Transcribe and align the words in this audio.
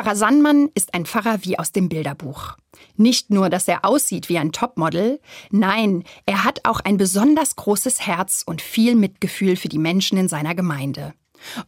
Pfarrer 0.00 0.16
Sandmann 0.16 0.70
ist 0.74 0.94
ein 0.94 1.04
Pfarrer 1.04 1.40
wie 1.42 1.58
aus 1.58 1.72
dem 1.72 1.90
Bilderbuch. 1.90 2.56
Nicht 2.96 3.28
nur, 3.28 3.50
dass 3.50 3.68
er 3.68 3.84
aussieht 3.84 4.30
wie 4.30 4.38
ein 4.38 4.50
Topmodel, 4.50 5.20
nein, 5.50 6.04
er 6.24 6.42
hat 6.42 6.60
auch 6.64 6.80
ein 6.80 6.96
besonders 6.96 7.54
großes 7.54 8.06
Herz 8.06 8.42
und 8.46 8.62
viel 8.62 8.94
Mitgefühl 8.94 9.56
für 9.56 9.68
die 9.68 9.76
Menschen 9.76 10.16
in 10.16 10.26
seiner 10.26 10.54
Gemeinde. 10.54 11.12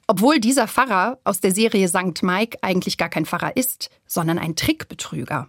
Obwohl 0.06 0.40
dieser 0.40 0.66
Pfarrer 0.66 1.18
aus 1.24 1.40
der 1.40 1.52
Serie 1.52 1.86
St. 1.88 2.22
Mike 2.22 2.56
eigentlich 2.62 2.96
gar 2.96 3.10
kein 3.10 3.26
Pfarrer 3.26 3.54
ist, 3.54 3.90
sondern 4.06 4.38
ein 4.38 4.56
Trickbetrüger. 4.56 5.48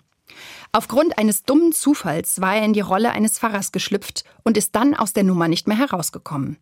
Aufgrund 0.71 1.17
eines 1.17 1.43
dummen 1.43 1.71
Zufalls 1.71 2.41
war 2.41 2.55
er 2.55 2.65
in 2.65 2.73
die 2.73 2.81
Rolle 2.81 3.11
eines 3.11 3.37
Pfarrers 3.37 3.71
geschlüpft 3.71 4.23
und 4.43 4.57
ist 4.57 4.75
dann 4.75 4.95
aus 4.95 5.13
der 5.13 5.23
Nummer 5.23 5.47
nicht 5.47 5.67
mehr 5.67 5.77
herausgekommen. 5.77 6.57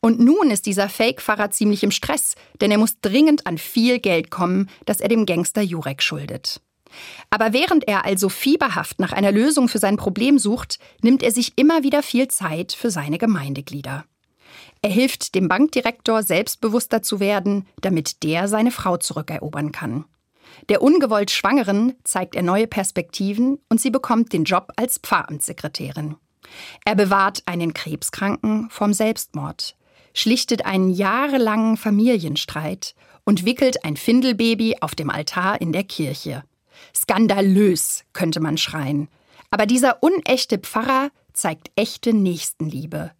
Und 0.00 0.20
nun 0.20 0.50
ist 0.50 0.66
dieser 0.66 0.88
Fake-Pfarrer 0.88 1.50
ziemlich 1.50 1.82
im 1.82 1.90
Stress, 1.90 2.34
denn 2.60 2.70
er 2.70 2.78
muss 2.78 3.00
dringend 3.00 3.46
an 3.46 3.58
viel 3.58 3.98
Geld 3.98 4.30
kommen, 4.30 4.70
das 4.84 5.00
er 5.00 5.08
dem 5.08 5.26
Gangster 5.26 5.62
Jurek 5.62 6.02
schuldet. 6.02 6.60
Aber 7.30 7.52
während 7.52 7.86
er 7.88 8.04
also 8.04 8.28
fieberhaft 8.28 9.00
nach 9.00 9.12
einer 9.12 9.32
Lösung 9.32 9.68
für 9.68 9.78
sein 9.78 9.96
Problem 9.96 10.38
sucht, 10.38 10.78
nimmt 11.02 11.22
er 11.22 11.32
sich 11.32 11.52
immer 11.56 11.82
wieder 11.82 12.02
viel 12.02 12.28
Zeit 12.28 12.72
für 12.72 12.90
seine 12.90 13.18
Gemeindeglieder. 13.18 14.04
Er 14.82 14.90
hilft 14.90 15.34
dem 15.34 15.48
Bankdirektor, 15.48 16.22
selbstbewusster 16.22 17.02
zu 17.02 17.20
werden, 17.20 17.66
damit 17.80 18.22
der 18.22 18.48
seine 18.48 18.70
Frau 18.70 18.96
zurückerobern 18.96 19.72
kann. 19.72 20.04
Der 20.68 20.82
ungewollt 20.82 21.30
Schwangeren 21.30 21.94
zeigt 22.04 22.34
er 22.34 22.42
neue 22.42 22.66
Perspektiven 22.66 23.58
und 23.68 23.80
sie 23.80 23.90
bekommt 23.90 24.32
den 24.32 24.44
Job 24.44 24.72
als 24.76 24.98
Pfarramtssekretärin. 24.98 26.16
Er 26.84 26.94
bewahrt 26.94 27.42
einen 27.46 27.74
Krebskranken 27.74 28.68
vom 28.70 28.92
Selbstmord, 28.92 29.76
schlichtet 30.14 30.64
einen 30.64 30.90
jahrelangen 30.90 31.76
Familienstreit 31.76 32.94
und 33.24 33.44
wickelt 33.44 33.84
ein 33.84 33.96
Findelbaby 33.96 34.76
auf 34.80 34.94
dem 34.94 35.10
Altar 35.10 35.60
in 35.60 35.72
der 35.72 35.84
Kirche. 35.84 36.44
Skandalös, 36.94 38.04
könnte 38.12 38.40
man 38.40 38.56
schreien. 38.56 39.08
Aber 39.50 39.66
dieser 39.66 40.02
unechte 40.02 40.58
Pfarrer 40.58 41.10
zeigt 41.32 41.70
echte 41.76 42.12
Nächstenliebe. 42.12 43.12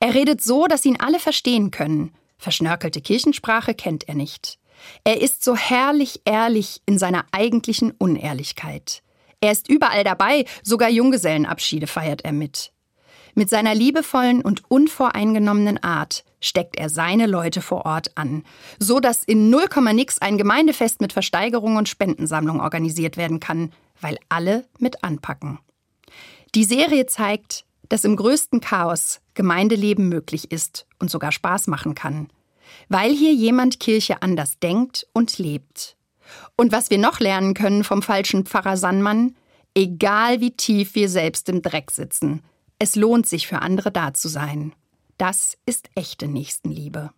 Er 0.00 0.14
redet 0.14 0.42
so, 0.42 0.66
dass 0.66 0.84
ihn 0.84 1.00
alle 1.00 1.18
verstehen 1.18 1.70
können. 1.70 2.12
Verschnörkelte 2.38 3.00
Kirchensprache 3.00 3.74
kennt 3.74 4.08
er 4.08 4.14
nicht. 4.14 4.58
Er 5.04 5.20
ist 5.20 5.44
so 5.44 5.56
herrlich 5.56 6.20
ehrlich 6.24 6.80
in 6.86 6.98
seiner 6.98 7.24
eigentlichen 7.32 7.92
Unehrlichkeit. 7.92 9.02
Er 9.40 9.52
ist 9.52 9.68
überall 9.68 10.04
dabei, 10.04 10.44
sogar 10.62 10.88
Junggesellenabschiede 10.88 11.86
feiert 11.86 12.24
er 12.24 12.32
mit. 12.32 12.72
Mit 13.34 13.50
seiner 13.50 13.74
liebevollen 13.74 14.40
und 14.40 14.62
unvoreingenommenen 14.70 15.82
Art 15.82 16.24
steckt 16.40 16.76
er 16.76 16.88
seine 16.88 17.26
Leute 17.26 17.60
vor 17.60 17.84
Ort 17.84 18.16
an, 18.16 18.44
so 18.78 18.98
dass 18.98 19.24
in 19.24 19.50
0, 19.50 19.66
nix 19.92 20.18
ein 20.18 20.38
Gemeindefest 20.38 21.02
mit 21.02 21.12
Versteigerung 21.12 21.76
und 21.76 21.88
Spendensammlung 21.88 22.60
organisiert 22.60 23.18
werden 23.18 23.38
kann, 23.38 23.72
weil 24.00 24.18
alle 24.30 24.64
mit 24.78 25.04
anpacken. 25.04 25.58
Die 26.54 26.64
Serie 26.64 27.04
zeigt, 27.04 27.66
dass 27.90 28.04
im 28.04 28.16
größten 28.16 28.60
Chaos 28.60 29.20
Gemeindeleben 29.34 30.08
möglich 30.08 30.50
ist 30.50 30.86
und 30.98 31.10
sogar 31.10 31.30
Spaß 31.30 31.66
machen 31.66 31.94
kann 31.94 32.28
weil 32.88 33.14
hier 33.14 33.32
jemand 33.32 33.80
Kirche 33.80 34.22
anders 34.22 34.58
denkt 34.58 35.06
und 35.12 35.38
lebt. 35.38 35.96
Und 36.56 36.72
was 36.72 36.90
wir 36.90 36.98
noch 36.98 37.20
lernen 37.20 37.54
können 37.54 37.84
vom 37.84 38.02
falschen 38.02 38.46
Pfarrer 38.46 38.76
Sandmann, 38.76 39.36
egal 39.74 40.40
wie 40.40 40.50
tief 40.50 40.94
wir 40.94 41.08
selbst 41.08 41.48
im 41.48 41.62
Dreck 41.62 41.90
sitzen, 41.90 42.42
es 42.78 42.96
lohnt 42.96 43.26
sich 43.26 43.46
für 43.46 43.62
andere 43.62 43.90
da 43.90 44.12
zu 44.12 44.28
sein. 44.28 44.74
Das 45.18 45.56
ist 45.64 45.88
echte 45.94 46.28
Nächstenliebe. 46.28 47.10